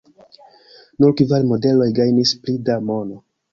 Nur 1.03 1.13
kvar 1.19 1.45
modeloj 1.51 1.89
gajnis 2.01 2.35
pli 2.43 2.59
da 2.71 2.81
mono. 2.91 3.25